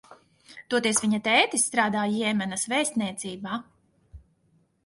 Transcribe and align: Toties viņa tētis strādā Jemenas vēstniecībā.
Toties 0.73 1.01
viņa 1.03 1.19
tētis 1.27 1.65
strādā 1.71 2.05
Jemenas 2.13 2.65
vēstniecībā. 2.73 3.61